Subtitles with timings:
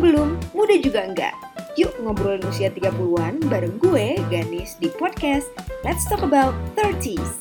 [0.00, 1.36] belum, muda juga enggak.
[1.76, 5.52] Yuk ngobrolin usia 30-an bareng gue, Ganis, di podcast
[5.84, 7.36] Let's Talk About 30s.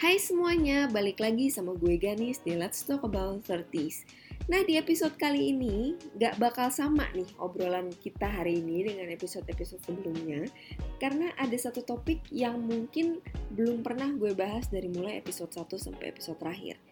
[0.00, 4.19] Hai semuanya, balik lagi sama gue Ganis di Let's Talk About 30s.
[4.50, 9.78] Nah di episode kali ini gak bakal sama nih obrolan kita hari ini dengan episode-episode
[9.78, 10.42] sebelumnya
[10.98, 13.22] Karena ada satu topik yang mungkin
[13.54, 16.82] belum pernah gue bahas dari mulai episode 1 sampai episode terakhir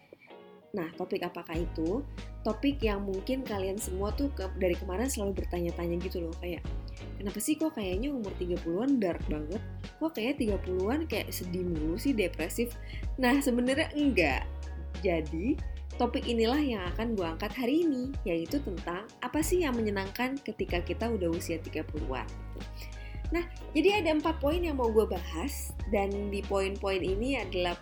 [0.71, 1.99] Nah, topik apakah itu?
[2.47, 6.61] Topik yang mungkin kalian semua tuh ke, dari kemarin selalu bertanya-tanya gitu loh, kayak
[7.17, 9.57] kenapa sih kok kayaknya umur 30-an dark banget?
[9.97, 12.77] Kok kayaknya 30-an kayak sedih mulu sih, depresif?
[13.17, 14.45] Nah, sebenarnya enggak.
[15.01, 15.57] Jadi,
[15.99, 20.79] topik inilah yang akan gue angkat hari ini, yaitu tentang apa sih yang menyenangkan ketika
[20.79, 22.23] kita udah usia 30-an.
[23.35, 27.75] Nah, jadi ada empat poin yang mau gue bahas, dan di poin-poin ini adalah,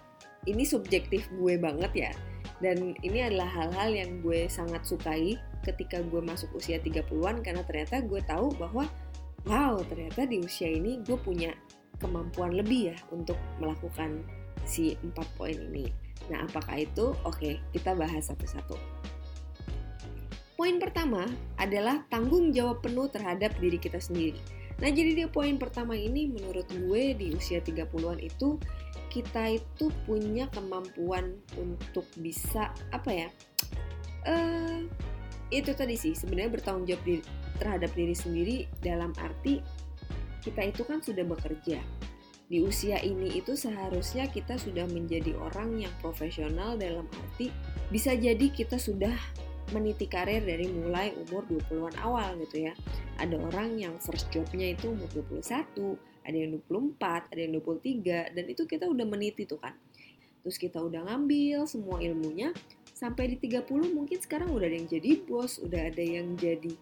[0.49, 2.11] ini subjektif gue banget ya,
[2.57, 8.01] dan ini adalah hal-hal yang gue sangat sukai ketika gue masuk usia 30-an karena ternyata
[8.01, 8.89] gue tahu bahwa
[9.45, 11.53] wow ternyata di usia ini gue punya
[12.01, 14.25] kemampuan lebih ya untuk melakukan
[14.65, 16.06] si empat poin ini.
[16.27, 17.15] Nah apakah itu?
[17.23, 18.75] Oke kita bahas satu-satu.
[20.57, 21.29] Poin pertama
[21.61, 24.41] adalah tanggung jawab penuh terhadap diri kita sendiri.
[24.81, 28.57] Nah jadi dia poin pertama ini menurut gue di usia 30-an itu
[29.07, 33.29] kita itu punya kemampuan untuk bisa apa ya
[34.27, 34.79] uh,
[35.47, 37.23] itu tadi sih sebenarnya bertanggung jawab diri,
[37.57, 39.63] terhadap diri sendiri dalam arti
[40.43, 41.79] kita itu kan sudah bekerja
[42.47, 47.51] di usia ini itu seharusnya kita sudah menjadi orang yang profesional dalam arti
[47.91, 49.15] bisa jadi kita sudah
[49.75, 52.73] meniti karir dari mulai umur 20-an awal gitu ya.
[53.19, 58.45] Ada orang yang first jobnya itu umur 21, ada yang 24, ada yang 23, dan
[58.47, 59.75] itu kita udah meniti tuh kan.
[60.47, 62.55] Terus kita udah ngambil semua ilmunya,
[62.95, 66.73] sampai di 30 mungkin sekarang udah ada yang jadi bos, udah ada yang jadi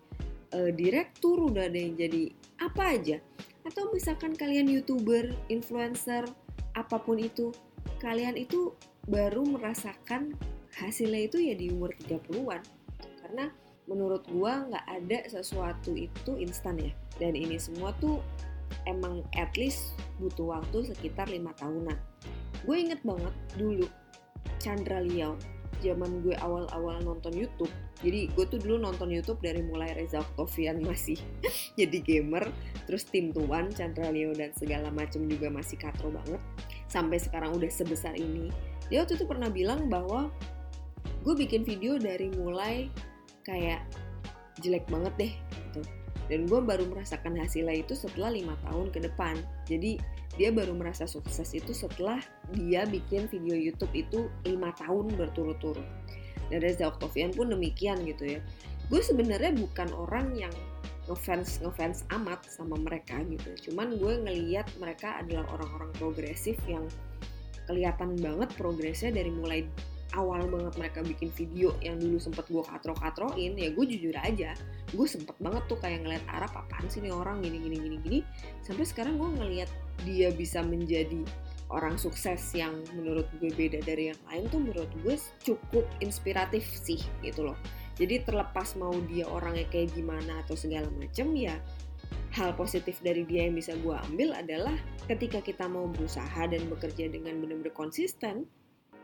[0.54, 2.30] uh, direktur, udah ada yang jadi
[2.62, 3.18] apa aja.
[3.66, 6.30] Atau misalkan kalian youtuber, influencer,
[6.78, 7.50] apa pun itu,
[7.98, 8.72] kalian itu
[9.10, 10.38] baru merasakan
[10.78, 12.62] hasilnya itu ya di umur 30-an.
[13.26, 13.50] Karena
[13.90, 16.94] menurut gua nggak ada sesuatu itu instan ya.
[17.18, 18.22] Dan ini semua tuh
[18.86, 21.98] emang at least butuh waktu sekitar lima tahunan.
[22.66, 23.86] Gue inget banget dulu
[24.58, 25.38] Chandra Liao,
[25.86, 27.72] zaman gue awal-awal nonton YouTube.
[28.04, 31.16] Jadi gue tuh dulu nonton YouTube dari mulai Reza Octavian masih
[31.80, 32.52] jadi gamer,
[32.90, 36.42] terus tim Tuan, Chandra Leo dan segala macam juga masih katro banget.
[36.92, 38.52] Sampai sekarang udah sebesar ini.
[38.92, 40.30] Dia waktu itu pernah bilang bahwa
[41.26, 42.92] gue bikin video dari mulai
[43.42, 43.82] kayak
[44.62, 45.34] jelek banget deh
[45.72, 45.82] gitu
[46.26, 49.38] dan gue baru merasakan hasilnya itu setelah lima tahun ke depan
[49.70, 50.02] jadi
[50.36, 52.20] dia baru merasa sukses itu setelah
[52.52, 55.86] dia bikin video YouTube itu lima tahun berturut-turut
[56.50, 58.40] dan Reza Octavian pun demikian gitu ya.
[58.90, 60.54] Gue sebenarnya bukan orang yang
[61.06, 63.70] ngefans ngefans amat sama mereka gitu.
[63.70, 66.86] Cuman gue ngeliat mereka adalah orang-orang progresif yang
[67.66, 69.66] kelihatan banget progresnya dari mulai
[70.14, 74.54] awal banget mereka bikin video yang dulu sempet gue katro-katroin ya gue jujur aja
[74.96, 77.44] gue sempet banget tuh kayak ngeliat Arab apaan sih nih orang?
[77.44, 78.20] Gini gini gini gini.
[78.64, 79.70] Sampai sekarang gue ngeliat
[80.08, 81.26] dia bisa menjadi
[81.74, 87.02] orang sukses yang menurut gue beda dari yang lain tuh menurut gue cukup inspiratif sih
[87.26, 87.58] gitu loh
[87.96, 91.58] jadi terlepas mau dia orangnya kayak gimana atau segala macem ya
[92.36, 94.76] hal positif dari dia yang bisa gue ambil adalah
[95.08, 98.46] ketika kita mau berusaha dan bekerja dengan benar-benar konsisten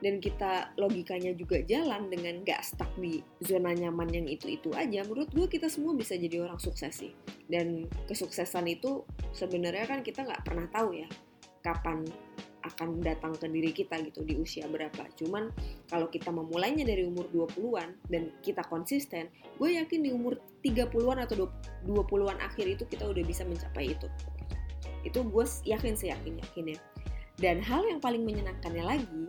[0.02, 5.30] dan kita logikanya juga jalan dengan gak stuck di zona nyaman yang itu-itu aja, menurut
[5.30, 7.14] gue kita semua bisa jadi orang sukses sih.
[7.46, 11.08] Dan kesuksesan itu sebenarnya kan kita nggak pernah tahu ya
[11.62, 12.02] kapan
[12.62, 15.08] akan datang ke diri kita gitu di usia berapa.
[15.18, 15.50] Cuman
[15.90, 21.50] kalau kita memulainya dari umur 20-an dan kita konsisten, gue yakin di umur 30-an atau
[21.86, 24.08] 20-an akhir itu kita udah bisa mencapai itu.
[25.02, 26.80] Itu gue yakin sih yakin yakin ya.
[27.42, 29.26] Dan hal yang paling menyenangkannya lagi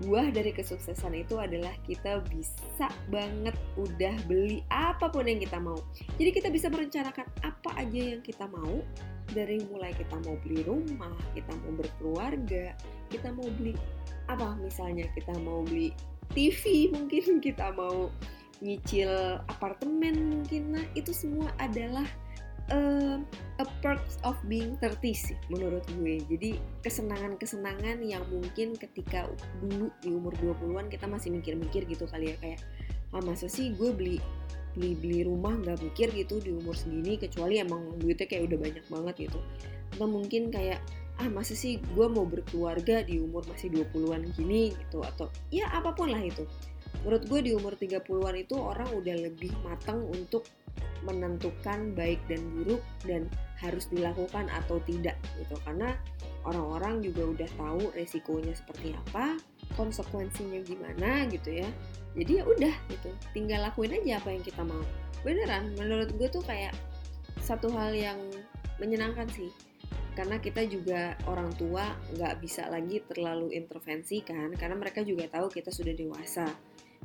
[0.00, 5.76] buah dari kesuksesan itu adalah kita bisa banget udah beli apa pun yang kita mau.
[6.16, 8.80] Jadi kita bisa merencanakan apa aja yang kita mau
[9.30, 12.74] dari mulai kita mau beli rumah, kita mau berkeluarga,
[13.10, 13.74] kita mau beli
[14.30, 15.90] apa misalnya kita mau beli
[16.30, 18.10] TV mungkin kita mau
[18.60, 22.04] nyicil apartemen mungkin nah itu semua adalah
[22.70, 23.18] uh,
[23.58, 26.22] a perks of being 30 sih menurut gue.
[26.28, 26.50] Jadi
[26.84, 29.28] kesenangan-kesenangan yang mungkin ketika
[29.60, 32.60] dulu di umur 20-an kita masih mikir-mikir gitu kali ya kayak
[33.10, 34.18] ah masa sih gue beli
[34.80, 38.84] beli beli rumah nggak mikir gitu di umur segini kecuali emang duitnya kayak udah banyak
[38.88, 39.38] banget gitu.
[39.92, 40.80] Atau mungkin kayak
[41.20, 44.72] ah masa sih gue mau berkeluarga di umur masih 20-an gini?
[44.72, 46.48] Gitu atau ya apa pun lah itu.
[47.04, 50.48] Menurut gue di umur 30-an itu orang udah lebih matang untuk
[51.04, 53.28] menentukan baik dan buruk dan
[53.60, 55.56] harus dilakukan atau tidak gitu.
[55.68, 55.92] Karena
[56.48, 59.36] orang-orang juga udah tahu resikonya seperti apa
[59.74, 61.68] konsekuensinya gimana gitu ya.
[62.18, 64.82] Jadi ya udah gitu tinggal lakuin aja apa yang kita mau.
[65.22, 66.74] Beneran menurut gue tuh kayak
[67.38, 68.18] satu hal yang
[68.82, 69.50] menyenangkan sih.
[70.18, 75.48] Karena kita juga orang tua nggak bisa lagi terlalu intervensi kan karena mereka juga tahu
[75.48, 76.50] kita sudah dewasa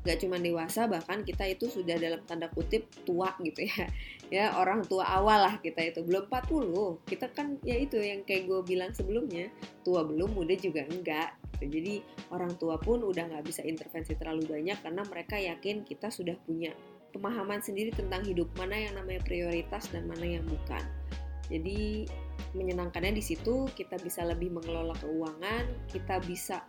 [0.06, 3.90] gak cuma dewasa bahkan kita itu sudah dalam tanda kutip tua gitu ya.
[4.34, 6.02] Ya orang tua awal lah kita itu.
[6.02, 9.54] Belum 40 kita kan ya itu yang kayak gue bilang sebelumnya
[9.86, 11.78] tua belum muda juga enggak gitu.
[11.78, 11.94] jadi
[12.34, 16.74] orang tua pun udah nggak bisa intervensi terlalu banyak karena mereka yakin kita sudah punya
[17.14, 20.84] pemahaman sendiri tentang hidup mana yang namanya prioritas dan mana yang bukan.
[21.48, 22.10] Jadi
[22.58, 26.64] menyenangkannya di situ kita bisa lebih mengelola keuangan kita bisa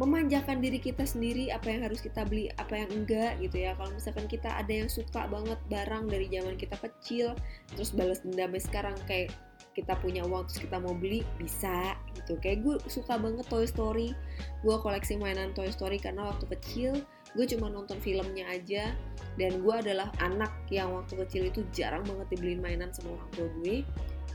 [0.00, 3.76] memanjakan diri kita sendiri apa yang harus kita beli apa yang enggak gitu ya.
[3.76, 7.36] Kalau misalkan kita ada yang suka banget barang dari zaman kita kecil
[7.76, 9.28] terus balas dendamnya sekarang kayak
[9.76, 12.40] kita punya uang terus kita mau beli bisa gitu.
[12.40, 14.16] Kayak gue suka banget Toy Story.
[14.64, 17.04] Gue koleksi mainan Toy Story karena waktu kecil
[17.36, 18.96] gue cuma nonton filmnya aja.
[19.36, 23.48] Dan gue adalah anak yang waktu kecil itu jarang banget dibeliin mainan sama orang tua
[23.60, 23.84] gue.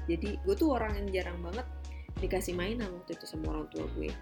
[0.05, 1.65] Jadi gue tuh orang yang jarang banget
[2.21, 4.13] dikasih mainan waktu itu sama orang tua gue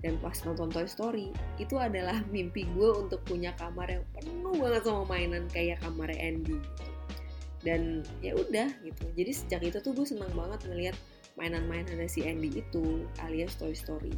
[0.00, 1.28] dan pas nonton Toy Story
[1.60, 6.56] itu adalah mimpi gue untuk punya kamar yang penuh banget sama mainan kayak kamar Andy
[6.56, 6.84] gitu.
[7.60, 9.04] dan ya udah gitu.
[9.12, 10.96] Jadi sejak itu tuh gue senang banget ngeliat
[11.36, 14.16] mainan-mainan si Andy itu alias Toy Story.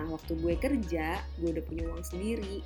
[0.00, 2.64] Nah waktu gue kerja gue udah punya uang sendiri.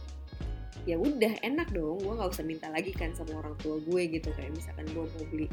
[0.86, 1.98] Ya udah enak dong.
[1.98, 4.30] Gue nggak usah minta lagi kan sama orang tua gue gitu.
[4.38, 5.46] Kayak misalkan gue mau beli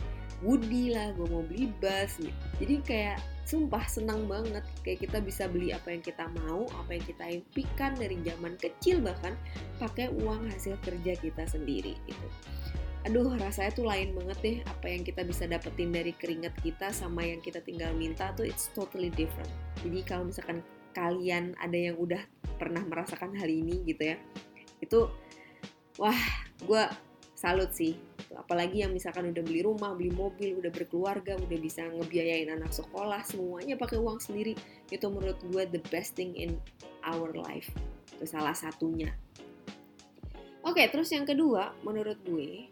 [0.44, 2.36] Woody lah gue mau beli bus gitu.
[2.60, 4.64] jadi kayak sumpah senang banget.
[4.88, 9.04] Kayak kita bisa beli apa yang kita mau apa yang kita impikan dari zaman kecil
[9.04, 9.36] bahkan
[9.80, 12.28] pakai uang hasil kerja kita sendiri gitu.
[13.04, 14.58] Aduh rasanya tuh lain banget deh.
[14.64, 18.72] Apa yang kita bisa dapetin dari keringat kita sama yang kita tinggal minta tuh it's
[18.72, 19.52] totally different.
[19.84, 20.64] Jadi kalau misalkan
[20.96, 22.22] kalian ada yang udah
[22.56, 24.18] pernah merasakan hal ini gitu ya
[24.80, 25.10] itu
[25.98, 26.16] wah
[26.64, 26.84] gue
[27.34, 27.98] salut sih
[28.44, 33.24] apalagi yang misalkan udah beli rumah, beli mobil, udah berkeluarga, udah bisa ngebiayain anak sekolah,
[33.24, 34.52] semuanya pakai uang sendiri.
[34.92, 36.60] Itu menurut gue the best thing in
[37.08, 37.72] our life.
[38.20, 39.16] Itu salah satunya.
[40.68, 42.68] Oke, terus yang kedua, menurut gue,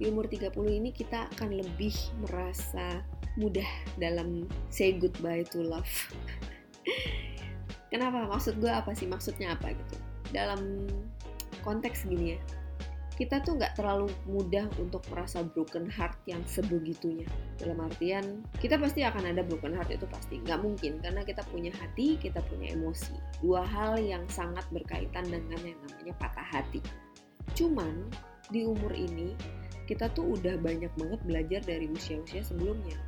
[0.00, 1.92] di umur 30 ini kita akan lebih
[2.24, 3.04] merasa
[3.36, 3.68] mudah
[4.00, 5.88] dalam say goodbye to love.
[7.92, 8.28] Kenapa?
[8.28, 9.08] Maksud gue apa sih?
[9.08, 9.96] Maksudnya apa gitu?
[10.32, 10.88] Dalam
[11.64, 12.40] konteks gini ya,
[13.16, 17.24] kita tuh nggak terlalu mudah untuk merasa broken heart yang sebegitunya.
[17.56, 20.36] Dalam artian, kita pasti akan ada broken heart itu pasti.
[20.44, 23.16] Nggak mungkin, karena kita punya hati, kita punya emosi.
[23.40, 26.84] Dua hal yang sangat berkaitan dengan yang namanya patah hati.
[27.56, 28.12] Cuman,
[28.52, 29.32] di umur ini,
[29.88, 33.00] kita tuh udah banyak banget belajar dari usia-usia sebelumnya.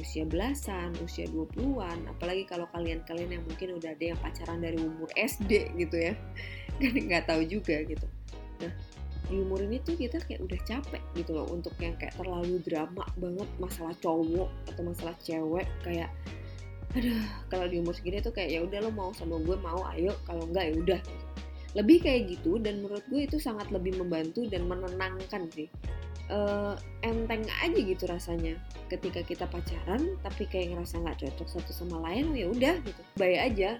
[0.00, 5.12] Usia belasan, usia 20-an, apalagi kalau kalian-kalian yang mungkin udah ada yang pacaran dari umur
[5.20, 6.16] SD gitu ya.
[6.80, 8.08] Kan nggak tahu juga gitu.
[8.60, 8.72] Nah,
[9.30, 13.06] di umur ini tuh kita kayak udah capek gitu loh untuk yang kayak terlalu drama
[13.14, 16.10] banget masalah cowok atau masalah cewek kayak
[16.90, 20.10] aduh kalau di umur segini tuh kayak ya udah lo mau sama gue mau ayo
[20.26, 21.00] kalau enggak ya udah.
[21.78, 25.70] Lebih kayak gitu dan menurut gue itu sangat lebih membantu dan menenangkan sih.
[26.30, 28.54] Uh, enteng aja gitu rasanya
[28.86, 33.02] ketika kita pacaran tapi kayak ngerasa nggak cocok satu sama lain oh ya udah gitu.
[33.14, 33.70] Baik aja.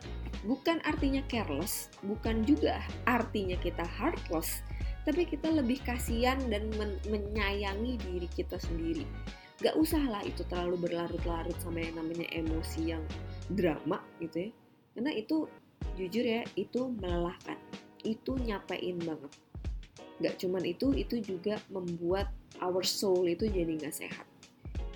[0.47, 2.79] Bukan artinya careless bukan juga
[3.11, 4.63] artinya kita heartless
[5.11, 9.03] tapi kita lebih kasihan dan men menyayangi diri kita sendiri.
[9.59, 13.03] Gak usah lah itu terlalu berlarut-larut sama yang namanya emosi yang
[13.51, 14.51] drama gitu ya.
[14.95, 15.51] Karena itu
[15.99, 17.59] jujur ya itu melelahkan.
[18.07, 19.33] Itu nyapain banget.
[20.23, 22.31] Gak cuman itu itu juga membuat
[22.63, 24.27] our soul itu jadi gak sehat.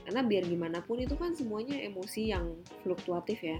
[0.06, 2.54] Karena biar gimana pun itu kan semuanya emosi yang
[2.87, 3.59] fluktuatif ya.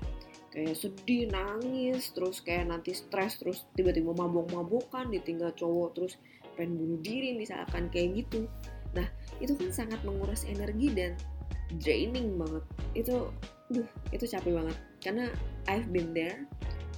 [0.54, 6.14] Kayak sedih nangis terus kayak nanti stres terus tiba-tiba mabok-mabokan ditinggal cowok terus
[6.54, 8.46] pengen bunuh diri misalkan kayak gitu.
[8.94, 9.06] Nah
[9.42, 11.18] itu kan sangat menguras energi dan
[11.82, 12.64] draining banget.
[12.94, 13.34] Itu
[13.70, 14.76] duh itu capek banget.
[15.02, 15.26] Karena
[15.66, 16.46] I've been there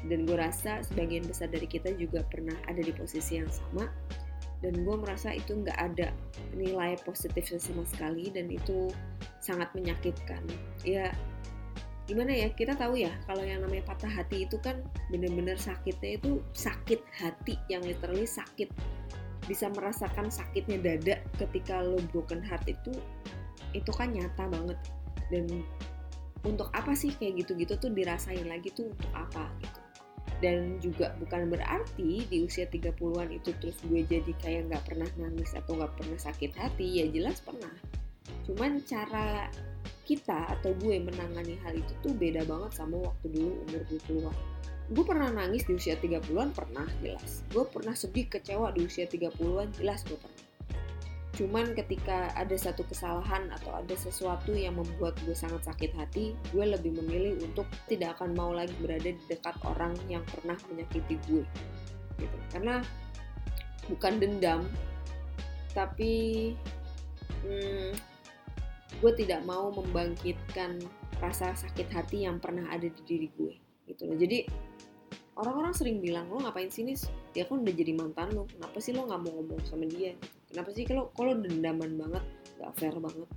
[0.07, 3.89] dan gue rasa sebagian besar dari kita juga pernah ada di posisi yang sama.
[4.65, 6.13] Dan gue merasa itu nggak ada
[6.57, 8.89] nilai positif sama sekali dan itu
[9.45, 10.41] sangat menyakitkan.
[10.83, 11.13] Ya
[12.07, 14.79] gimana ya kita tahu ya kalau yang namanya patah hati itu kan
[15.11, 18.71] bener-bener sakitnya itu sakit hati yang literally sakit
[19.47, 22.93] bisa merasakan sakitnya dada ketika lo broken heart itu
[23.75, 24.79] itu kan nyata banget.
[25.31, 25.63] Dan
[26.47, 29.81] untuk apa sih kayak gitu-gitu tuh dirasain lagi tuh untuk apa gitu.
[30.37, 35.57] Dan juga bukan berarti di usia 30-an itu terus gue jadi kayak nggak pernah nangis
[35.57, 37.73] atau nggak pernah sakit hati ya jelas pernah.
[38.45, 39.49] Cuman cara
[40.07, 44.56] kita atau gue menangani hal itu tuh beda banget sama waktu dulu umur 20-an
[44.87, 49.75] gue pernah nangis di usia 30-an pernah jelas gue pernah sedih kecewa di usia 30-an
[49.75, 50.47] jelas gue pernah
[51.37, 56.65] Cuman ketika ada satu kesalahan atau ada sesuatu yang membuat gue sangat sakit hati, gue
[56.65, 61.45] lebih memilih untuk tidak akan mau lagi berada di dekat orang yang pernah menyakiti gue.
[62.17, 62.37] Gitu.
[62.49, 62.81] Karena
[63.85, 64.65] bukan dendam,
[65.77, 66.57] tapi
[67.45, 67.93] hmm,
[69.05, 70.81] gue tidak mau membangkitkan
[71.21, 73.53] rasa sakit hati yang pernah ada di diri gue.
[73.85, 74.17] Gitu loh.
[74.17, 74.49] Jadi
[75.37, 76.97] orang-orang sering bilang lo ngapain sini
[77.37, 78.49] dia kan udah jadi mantan lo.
[78.49, 80.17] Kenapa sih lo nggak mau ngomong sama dia?
[80.49, 82.25] Kenapa sih kalau kalau dendaman banget
[82.57, 83.29] gak fair banget?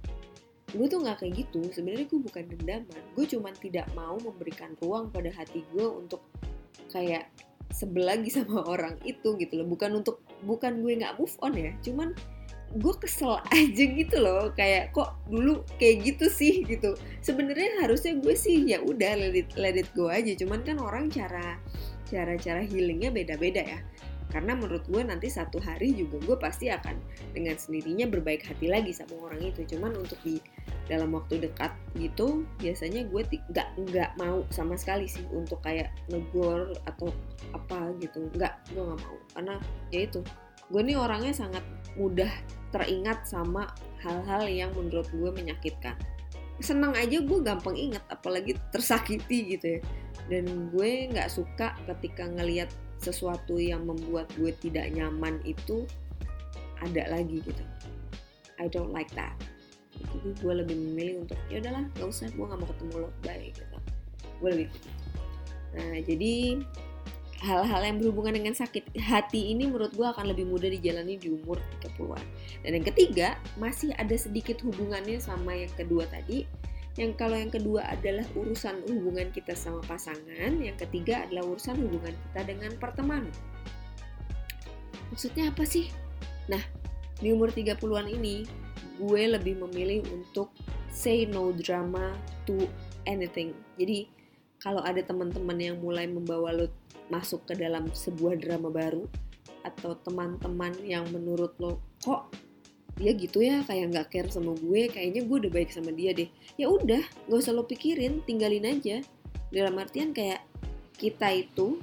[0.71, 1.59] Gue tuh nggak kayak gitu.
[1.75, 3.01] Sebenarnya gue bukan dendaman.
[3.13, 6.23] Gue cuman tidak mau memberikan ruang pada hati gue untuk
[6.87, 7.27] kayak
[7.75, 9.67] sebel lagi sama orang itu gitu loh.
[9.67, 11.75] Bukan untuk bukan gue nggak move on ya.
[11.83, 12.15] Cuman
[12.77, 16.93] gue kesel aja gitu loh kayak kok dulu kayak gitu sih gitu.
[17.25, 19.17] Sebenarnya harusnya gue sih ya udah
[19.57, 20.33] let it, go aja.
[20.37, 21.57] Cuman kan orang cara
[22.05, 23.81] cara cara healingnya beda-beda ya.
[24.29, 26.93] Karena menurut gue nanti satu hari juga gue pasti akan
[27.33, 29.65] dengan sendirinya berbaik hati lagi sama orang itu.
[29.65, 30.37] Cuman untuk di
[30.85, 36.77] dalam waktu dekat gitu biasanya gue nggak nggak mau sama sekali sih untuk kayak negor
[36.85, 37.09] atau
[37.57, 38.29] apa gitu.
[38.37, 39.17] Nggak gue nggak mau.
[39.33, 39.55] Karena
[39.89, 40.21] ya itu
[40.69, 41.65] gue nih orangnya sangat
[41.97, 42.29] mudah
[42.69, 43.69] teringat sama
[44.01, 45.97] hal-hal yang menurut gue menyakitkan.
[46.59, 49.81] Senang aja gue gampang ingat apalagi tersakiti gitu ya.
[50.29, 55.87] Dan gue nggak suka ketika ngelihat sesuatu yang membuat gue tidak nyaman itu
[56.83, 57.63] ada lagi gitu.
[58.59, 59.33] I don't like that.
[59.99, 63.09] Jadi gue lebih memilih untuk ya udahlah nggak usah gue nggak mau ketemu lo.
[63.23, 63.63] Bye gitu.
[64.39, 64.69] Gue lebih
[65.69, 66.65] nah jadi
[67.39, 71.55] hal-hal yang berhubungan dengan sakit hati ini menurut gue akan lebih mudah dijalani di umur
[71.79, 72.23] 30-an.
[72.67, 76.43] Dan yang ketiga, masih ada sedikit hubungannya sama yang kedua tadi,
[76.99, 82.11] yang kalau yang kedua adalah urusan hubungan kita sama pasangan, yang ketiga adalah urusan hubungan
[82.11, 83.31] kita dengan pertemanan.
[85.07, 85.87] Maksudnya apa sih?
[86.51, 86.61] Nah,
[87.23, 88.43] di umur 30-an ini,
[88.99, 90.51] gue lebih memilih untuk
[90.91, 92.11] say no drama
[92.43, 92.67] to
[93.07, 93.55] anything.
[93.79, 94.18] Jadi,
[94.59, 96.67] kalau ada teman-teman yang mulai membawa lo
[97.07, 99.07] masuk ke dalam sebuah drama baru,
[99.63, 102.31] atau teman-teman yang menurut lo kok
[102.99, 103.63] dia gitu ya?
[103.63, 106.27] Kayak nggak care sama gue kayaknya gue udah baik sama dia deh.
[106.59, 108.99] Ya udah nggak usah lo pikirin tinggalin aja.
[109.49, 110.43] Dalam artian kayak
[110.99, 111.79] kita itu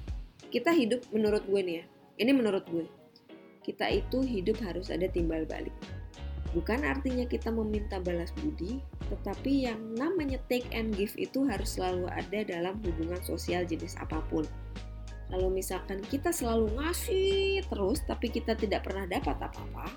[0.52, 1.84] kita hidup menurut gue nih ya
[2.22, 2.86] ini menurut gue
[3.66, 5.74] kita itu hidup harus ada timbal balik.
[6.54, 12.10] Bukan artinya kita meminta balas budi tetapi yang namanya take and give itu harus selalu
[12.10, 14.42] ada dalam hubungan sosial jenis apa pun.
[15.26, 19.90] Kalau misalkan kita selalu ngasih terus tapi kita tidak pernah dapat apa-apa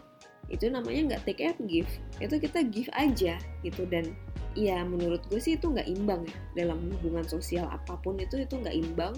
[0.50, 1.90] itu namanya nggak take and give.
[2.18, 3.86] Itu kita give aja gitu.
[3.86, 4.18] Dan
[4.58, 6.66] ya menurut gue sih itu nggak imbang ya.
[6.66, 9.14] Dalam hubungan sosial apa pun itu itu nggak imbang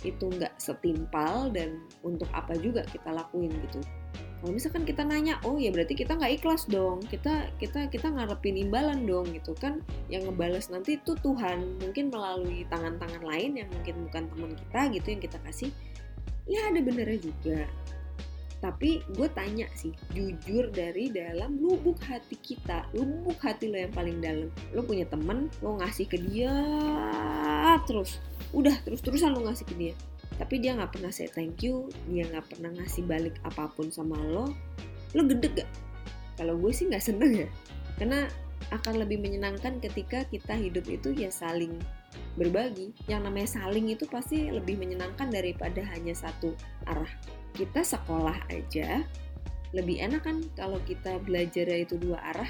[0.00, 3.84] itu nggak setimpal dan untuk apa juga kita lakuin gitu
[4.40, 7.04] kalau misalkan kita nanya oh ya berarti kita nggak ikhlas dong.
[7.04, 9.84] Kita kita kita ngarepin imbalan dong gitu kan.
[10.08, 11.76] Yang ngebales nanti itu Tuhan.
[11.76, 15.70] Mungkin melalui tangan-tangan lain yang mungkin bukan teman kita gitu yang kita kasih.
[16.48, 17.68] Ya ada benernya juga.
[18.60, 24.24] Tapi gue tanya sih jujur dari dalam lubuk hati kita lubuk hati lo yang paling
[24.24, 24.48] dalam.
[24.72, 26.52] Lo punya temen lo ngasih ke dia
[27.84, 28.24] terus.
[28.56, 29.94] Udah terus terusan lo ngasih ke dia
[30.40, 34.16] tapi dia nggak pernah say thank you dia nggak pernah ngasih balik apa pun sama
[34.16, 34.48] lo
[35.12, 35.70] lo gede gak
[36.40, 37.48] kalau gue sih nggak seneng ya.
[38.00, 38.24] Karena
[38.72, 41.76] akan lebih menyenangkan ketika kita hidup itu ya saling
[42.40, 42.96] berbagi.
[43.12, 46.56] Yang namanya saling itu pasti lebih menyenangkan daripada hanya satu
[46.88, 47.12] arah.
[47.52, 49.04] Kita sekolah aja
[49.76, 52.48] lebih enak kan kalau kita belajar itu dua arah.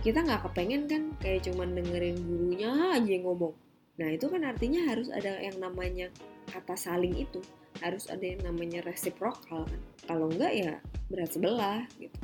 [0.00, 3.52] Kita nggak kepengen kan kayak cuman dengerin gurunya aja yang ngomong
[3.94, 6.10] nah itu kan artinya harus ada yang namanya
[6.50, 7.40] kata saling itu.
[7.82, 9.80] Harus ada yang namanya reciprocal kan.
[10.06, 10.72] Kalau enggak ya
[11.10, 12.14] berat sebelah gitu.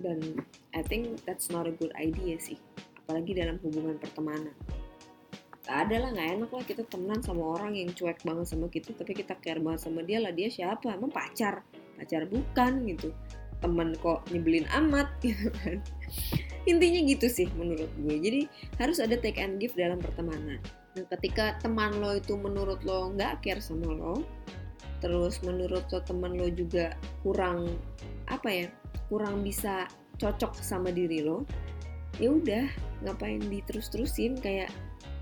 [0.00, 0.38] Dan
[0.72, 2.56] I think that's not a good idea sih.
[3.04, 4.54] Apalagi dalam hubungan pertemanan.
[5.70, 9.14] Ada lah nggak enak lah kita temenan sama orang yang cuek banget sama kita tapi
[9.14, 10.94] kita care banget sama dia lah dia siapa?
[10.94, 11.62] Emang pacar?
[11.98, 13.14] Pacar bukan gitu.
[13.60, 15.78] Temen kok nyebelin amat gitu kan.
[16.66, 18.16] Intinya gitu sih menurut gue.
[18.18, 18.40] Jadi
[18.78, 20.58] harus ada take and give dalam pertemanan
[20.98, 24.26] nah ketika teman lo itu menurut lo nggak care sama lo
[24.98, 27.78] terus menurut lo teman lo juga kurang
[28.26, 28.66] apa ya
[29.06, 29.86] kurang bisa
[30.18, 31.46] cocok sama diri lo
[32.20, 32.66] ya udah
[33.04, 34.38] ngapain diterus-terusin?
[34.40, 34.70] Kayak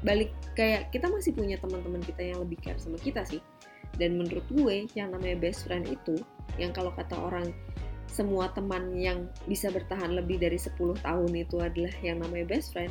[0.03, 3.43] balik kayak kita masih punya teman-teman kita yang lebih care sama kita sih.
[3.99, 6.19] Dan menurut gue yang namanya best friend itu
[6.59, 7.51] yang kalau kata orang
[8.09, 10.75] semua teman yang bisa bertahan lebih dari 10
[11.05, 12.91] tahun itu adalah yang namanya best friend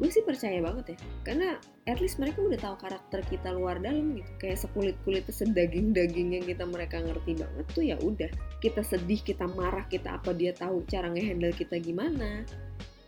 [0.00, 0.98] gue sih percaya banget ya.
[1.28, 1.48] Karena
[1.84, 4.32] at least mereka udah tahu karakter kita luar dalam gitu.
[4.40, 8.32] Kayak sekulit kulit sedaging daging yang kita mereka ngerti banget tuh ya udah.
[8.64, 12.48] Kita sedih kita marah kita apa dia tahu cara ngehandle kita gimana.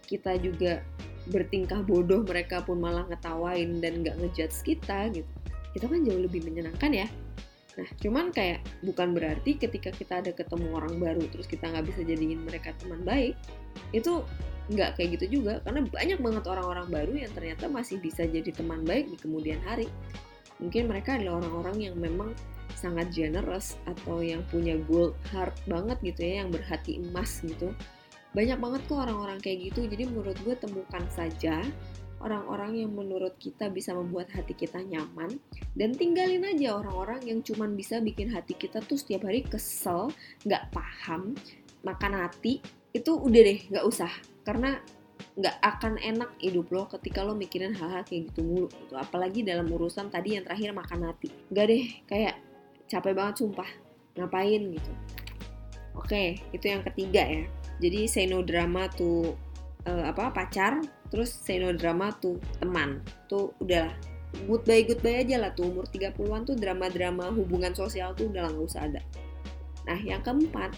[0.05, 0.85] Kita juga
[1.33, 5.33] bertingkah bodoh mereka pun malah ngetawain dan nggak ngejudge kita gitu.
[5.73, 7.09] Itu kan jauh lebih menyenangkan ya
[7.73, 12.05] Nah, cuman kayak bukan berarti ketika kita ada ketemu orang baru terus kita nggak bisa
[12.05, 13.33] jadiin mereka teman baik,
[13.97, 14.21] itu
[14.71, 18.85] nggak kayak gitu juga karena banyak banget orang-orang baru yang ternyata masih bisa jadi teman
[18.85, 19.89] baik di kemudian hari.
[20.61, 22.37] Mungkin mereka adalah orang-orang yang memang
[22.77, 27.73] sangat generous atau yang punya gold heart banget gitu ya, yang berhati emas gitu.
[28.33, 31.61] Banyak banget kok orang-orang kayak gitu, jadi menurut gue temukan saja
[32.23, 35.43] orang-orang yang menurut kita bisa membuat hati kita nyaman
[35.75, 40.15] dan tinggalin aja orang-orang yang cuman bisa bikin hati kita tuh setiap hari kesel,
[40.47, 41.35] nggak paham,
[41.83, 42.63] makan hati
[42.95, 44.11] itu udah deh nggak usah.
[44.47, 44.79] Karena
[45.33, 48.95] nggak akan enak hidup lo ketika lo mikirin hal-hal kayak gitu mulu gitu.
[49.01, 51.29] apalagi dalam urusan tadi yang terakhir makan hati.
[51.51, 52.35] Nggak deh kayak
[52.87, 53.71] capek banget sumpah.
[54.13, 54.93] Ngapain gitu?
[55.97, 57.45] Oke itu yang ketiga ya.
[57.81, 59.35] Jadi say no drama tuh
[59.87, 63.03] uh, apa pacar terus say no drama tuh teman.
[63.27, 63.95] Tuh udahlah.
[64.49, 68.89] Goodbye goodbye aja lah tuh umur 30-an tuh drama-drama hubungan sosial tuh udah nggak usah
[68.89, 69.03] ada.
[69.85, 70.73] Nah yang keempat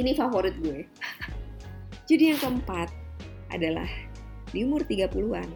[0.00, 0.88] ini favorit gue.
[2.08, 2.88] Jadi yang keempat
[3.52, 3.88] adalah
[4.48, 5.48] di umur 30-an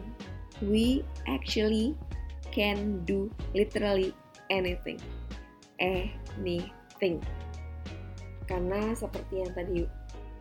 [0.61, 1.97] we actually
[2.53, 4.13] can do literally
[4.53, 5.01] anything.
[5.81, 7.17] Anything.
[8.45, 9.75] Karena seperti yang tadi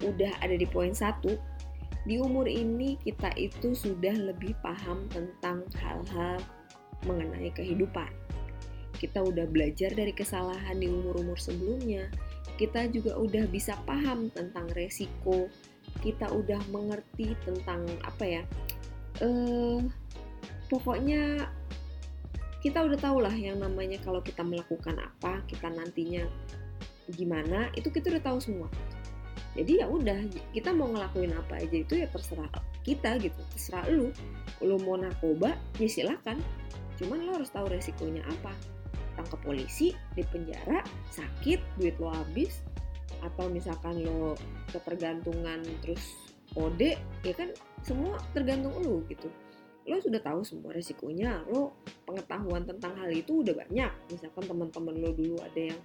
[0.04, 1.36] udah ada di poin satu
[2.08, 6.40] di umur ini kita itu sudah lebih paham tentang hal-hal
[7.04, 8.08] mengenai kehidupan.
[8.96, 12.08] Kita udah belajar dari kesalahan di umur-umur sebelumnya.
[12.56, 15.48] Kita juga udah bisa paham tentang resiko.
[16.04, 18.42] Kita udah mengerti tentang apa ya?
[19.20, 19.80] Eh,
[20.68, 21.48] pokoknya
[22.60, 26.28] kita udah tahu lah yang namanya kalau kita melakukan apa, kita nantinya
[27.16, 28.68] gimana, itu kita udah tahu semua
[29.58, 30.18] jadi ya udah
[30.54, 32.46] kita mau ngelakuin apa aja itu ya terserah
[32.86, 33.40] kita gitu.
[33.56, 34.14] Terserah lu.
[34.62, 36.38] Lu mau narkoba ya silakan.
[37.00, 38.54] Cuman lo harus tahu resikonya apa.
[39.18, 42.62] Tangkap polisi di penjara sakit duit lo habis.
[43.26, 44.38] Atau misalkan lo
[44.70, 46.02] ketergantungan terus
[46.54, 47.50] kode ya kan
[47.82, 49.26] semua tergantung lo gitu.
[49.90, 51.74] Lo sudah tahu semua resikonya lo
[52.06, 53.90] pengetahuan tentang hal itu udah banyak.
[54.14, 55.80] Misalkan teman-teman lo dulu ada yang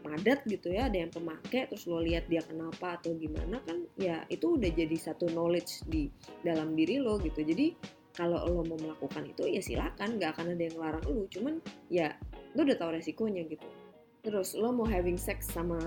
[0.00, 4.24] padat gitu ya ada yang pemakai terus lo lihat dia kenapa atau gimana kan ya
[4.32, 6.08] itu udah jadi satu knowledge di
[6.42, 7.44] dalam diri lo gitu.
[7.44, 7.76] Jadi
[8.16, 11.24] kalau lo mau melakukan itu ya silakan nggak akan ada yang larang lo.
[11.28, 11.60] Cuman
[11.92, 12.16] ya
[12.56, 13.68] lo udah tahu resikonya gitu.
[14.24, 15.78] Terus lo mau having sex sama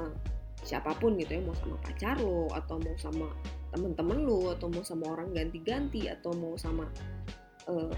[0.64, 3.28] siapa pun gitu ya mau sama pacar lo atau mau sama
[3.76, 6.88] temen-temen lo atau mau sama orang ganti-ganti atau mau sama
[7.68, 7.92] uh,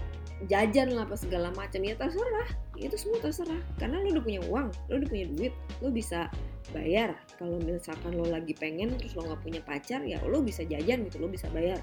[0.44, 1.80] jajan lah apa segala macam.
[1.80, 2.48] Ya terserah.
[2.76, 3.60] Itu semua terserah.
[3.80, 6.28] Karena lo udah punya uang lo udah punya duit lo bisa
[6.76, 7.16] bayar.
[7.40, 11.16] Kalau misalkan lo lagi pengen terus lo nggak punya pacar ya lo bisa jajan gitu
[11.20, 11.80] lo bisa bayar.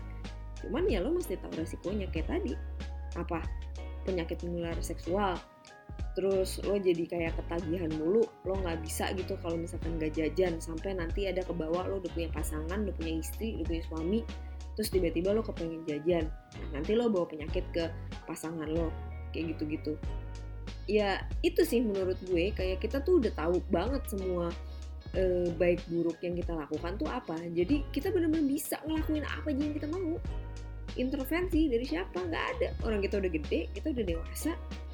[0.61, 2.05] Cuman ya lo mesti tahu resikonya.
[2.13, 2.53] Kayak tadi
[3.17, 3.41] apa?
[4.03, 5.39] Penyakit menular seksual
[6.13, 10.93] terus lo jadi kayak ketagihan mulu lo nggak bisa gitu kalau misalkan gak jajan sampai
[10.93, 14.19] nanti ada ke bawah lo udah punya pasangan udah punya istri udah punya suami
[14.73, 16.25] terus tiba-tiba lo kepengen jajan.
[16.29, 17.89] Nah, nanti lo bawa penyakit ke
[18.25, 18.89] pasangan lo
[19.31, 19.93] kayak gitu-gitu.
[20.89, 24.51] Ya itu sih menurut gue kayak kita tuh udah tahu banget semua
[25.15, 27.37] e, baik buruk yang kita lakukan tuh apa.
[27.53, 30.17] Jadi kita benar-benar bisa ngelakuin apa aja yang kita mau.
[30.93, 32.17] Intervensi dari siapa?
[32.21, 32.67] Nggak ada.
[32.85, 34.51] Orang kita udah gede kita udah dewasa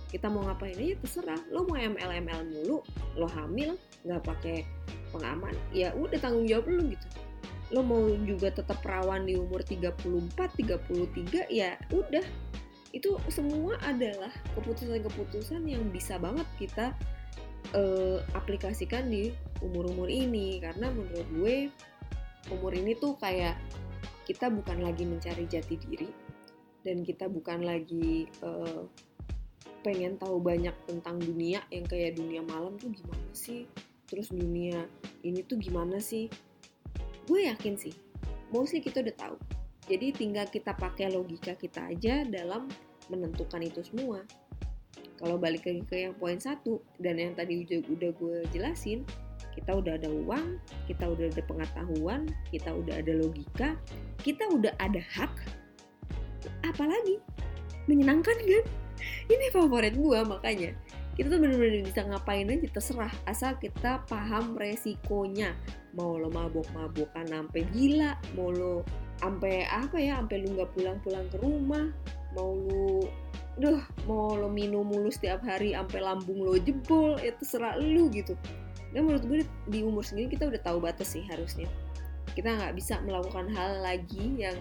[0.10, 1.42] kita mau ngapain aja terserah.
[1.54, 2.82] Lo mau ML ML mulu
[3.16, 4.66] lo hamil nggak pakai
[5.14, 7.08] pengaman ya udah tanggung jawab lo gitu.
[7.70, 12.26] Lo mau juga tetap perawan di umur 34, 33 ya udah.
[12.90, 16.98] Itu semua adalah keputusan-keputusan yang bisa banget kita
[17.78, 19.30] uh, aplikasikan di
[19.62, 20.58] umur-umur ini.
[20.58, 21.56] Karena menurut gue
[22.50, 23.54] umur ini tuh kayak
[24.26, 26.10] kita bukan lagi mencari jati diri
[26.82, 28.90] dan kita bukan lagi uh,
[29.82, 33.66] pengen tahu banyak tentang dunia yang kayak dunia malam tuh gimana sih
[34.10, 34.88] terus dunia
[35.22, 36.28] ini tuh gimana sih
[37.30, 37.94] gue yakin sih
[38.50, 39.38] mostly kita udah tahu
[39.90, 42.70] jadi tinggal kita pakai logika kita aja dalam
[43.10, 44.26] menentukan itu semua
[45.20, 49.04] kalau balik lagi ke yang poin satu dan yang tadi udah, udah gue jelasin
[49.60, 50.56] kita udah ada uang,
[50.88, 53.76] kita udah ada pengetahuan, kita udah ada logika,
[54.24, 55.36] kita udah ada hak.
[56.64, 57.20] Apalagi
[57.92, 58.66] menyenangkan kan?
[59.28, 60.72] Ini favorit gue makanya.
[61.20, 65.52] Kita tuh bener-bener bisa ngapain aja terserah asal kita paham resikonya.
[65.92, 68.88] Mau lo mabok-mabokan sampai gila, mau lo
[69.20, 71.92] sampai apa ya, sampai lu nggak pulang-pulang ke rumah,
[72.38, 73.04] mau lu
[73.60, 78.32] duh mau lo minum mulu setiap hari sampai lambung lo jebol ya terserah lu gitu
[78.96, 81.68] dan menurut gue di umur segini kita udah tahu batas sih harusnya
[82.34, 84.56] kita nggak bisa melakukan hal lagi yang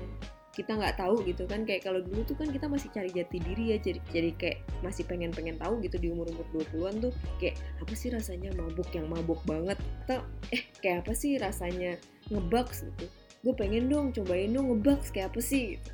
[0.59, 1.63] kita nggak tahu gitu kan.
[1.63, 5.07] Kayak kalau dulu tuh kan kita masih cari jati diri ya jadi jadi kayak masih
[5.07, 9.07] pengen pengen tahu gitu di umur umur 20-an tuh kayak apa sih rasanya mabuk yang
[9.07, 9.79] mabuk banget?
[10.05, 11.95] Atau eh kayak apa sih rasanya
[12.35, 13.07] ngebaks gitu?
[13.47, 15.79] Gue pengen dong cobain dong ngebaks kayak apa sih?
[15.79, 15.91] Gitu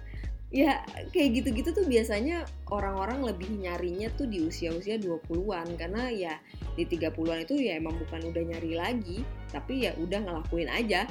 [0.55, 6.38] ya kayak gitu-gitu tuh biasanya orang-orang lebih nyarinya tuh di usia-usia 20-an karena ya
[6.79, 11.11] di 30-an itu ya emang bukan udah nyari lagi tapi ya udah ngelakuin aja.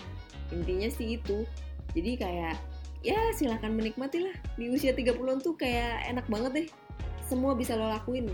[0.56, 1.44] Intinya sih itu.
[1.92, 2.56] Jadi kayak
[3.04, 6.68] ya silahkan menikmati lah di usia 30-an tuh kayak enak banget deh.
[7.28, 8.32] Semua bisa lo lakuin.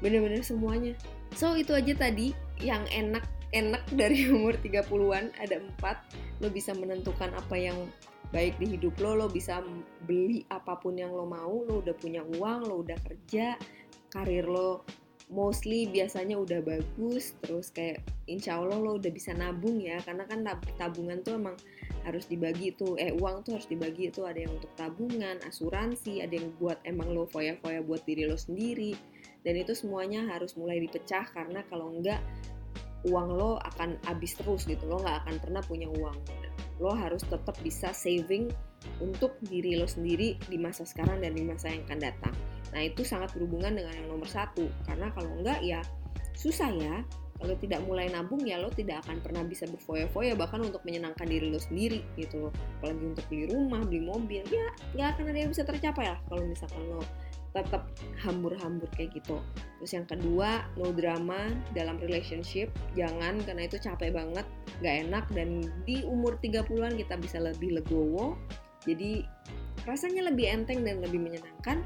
[0.00, 0.96] Bener-bener semuanya.
[1.36, 5.96] So itu aja tadi yang enak enak dari umur 30-an ada empat.
[6.40, 7.76] Lo bisa menentukan apa yang
[8.32, 9.14] baik di hidup lo.
[9.14, 9.60] Lo bisa
[10.08, 11.62] beli apa pun yang lo mau.
[11.68, 13.60] Lo udah punya uang lo udah kerja
[14.08, 14.80] karir lo
[15.26, 17.98] mostly biasanya udah bagus terus kayak
[18.30, 20.46] insya Allah lo udah bisa nabung ya karena kan
[20.78, 21.58] tabungan tuh emang
[22.06, 26.30] harus dibagi tuh eh uang tuh harus dibagi itu ada yang untuk tabungan asuransi ada
[26.30, 28.94] yang buat emang lo foya-foya buat diri lo sendiri
[29.42, 32.22] dan itu semuanya harus mulai dipecah karena kalau enggak
[33.10, 36.18] uang lo akan habis terus gitu lo nggak akan pernah punya uang
[36.78, 38.46] lo harus tetap bisa saving
[39.02, 42.34] untuk diri lo sendiri di masa sekarang dan di masa yang akan datang.
[42.74, 45.80] Nah itu sangat berhubungan dengan yang nomor satu karena kalau enggak ya
[46.34, 47.02] susah ya.
[47.36, 51.52] Kalau tidak mulai nabung ya lo tidak akan pernah bisa berfoya-foya bahkan untuk menyenangkan diri
[51.52, 52.52] lo sendiri gitu loh.
[52.80, 56.48] Apalagi untuk beli rumah, beli mobil ya nggak akan ada yang bisa tercapai lah kalau
[56.48, 57.04] misalkan lo
[57.56, 57.88] tetap
[58.20, 59.40] hambur-hambur kayak gitu.
[59.80, 62.68] Terus yang kedua, no drama dalam relationship.
[62.92, 64.44] Jangan karena itu capek banget,
[64.84, 68.36] gak enak dan di umur 30-an kita bisa lebih legowo.
[68.84, 69.24] Jadi
[69.88, 71.80] rasanya lebih enteng dan lebih menyenangkan.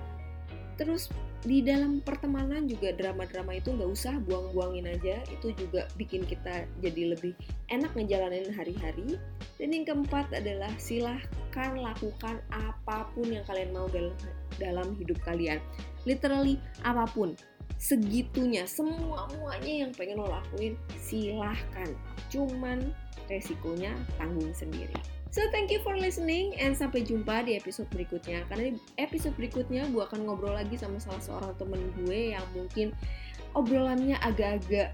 [0.81, 1.13] Terus
[1.45, 7.17] di dalam pertemanan juga drama-drama itu nggak usah buang-buangin aja itu juga bikin kita jadi
[7.17, 7.37] lebih
[7.73, 9.21] enak ngejalanin hari-hari
[9.61, 14.17] dan yang keempat adalah silahkan lakukan apa pun yang kalian mau dalam
[14.57, 15.61] dalam hidup kalian.
[16.09, 17.37] Literally apa pun.
[17.81, 21.89] Segitunya, semua muanya yang pengen lo lakuin, silahkan.
[22.29, 22.93] Cuman
[23.33, 25.20] resikonya tanggung sendiri.
[25.31, 28.43] So thank you for listening and sampai jumpa di episode berikutnya.
[28.51, 32.91] Karena di episode berikutnya gue akan ngobrol lagi sama salah seorang temen gue yang mungkin
[33.55, 34.91] obrolannya agak-agak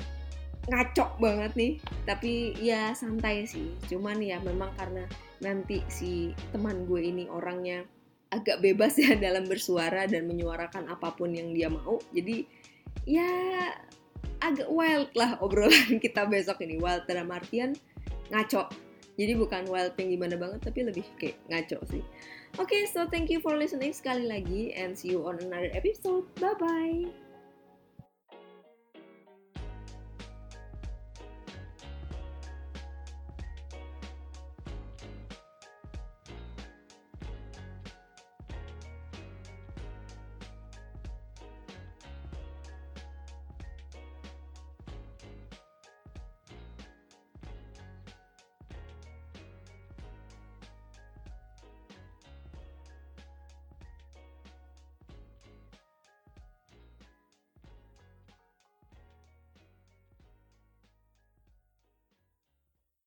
[0.68, 1.72] ngaco banget nih.
[2.04, 3.72] Tapi ya santai sih.
[3.88, 5.08] Cuman ya memang karena
[5.40, 7.88] nanti si teman gue ini orangnya
[8.28, 11.96] agak bebas ya dalam bersuara dan menyuarakan apa pun yang dia mau.
[12.12, 12.44] Jadi
[13.08, 13.24] ya
[14.44, 16.76] agak wild lah obrolan kita besok ini.
[16.76, 17.72] Wild dalam artian
[18.28, 18.85] ngaco.
[19.16, 22.04] Jadi bukan wild yang gimana banget tapi lebih kayak ngaco sih.
[22.56, 26.24] Oke, okay, so thank you for listening sekali lagi and see you on another episode.
[26.40, 27.25] Bye bye.